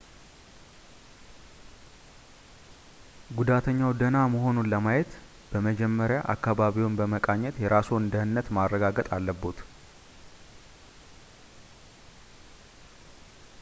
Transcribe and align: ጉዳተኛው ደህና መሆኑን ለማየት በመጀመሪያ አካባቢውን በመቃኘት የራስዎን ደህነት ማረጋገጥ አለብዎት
ጉዳተኛው 3.37 3.91
ደህና 3.99 4.17
መሆኑን 4.35 4.69
ለማየት 4.73 5.11
በመጀመሪያ 5.51 6.17
አካባቢውን 6.35 6.97
በመቃኘት 7.01 7.59
የራስዎን 7.65 8.09
ደህነት 8.15 8.49
ማረጋገጥ 8.57 9.07
አለብዎት 9.17 9.59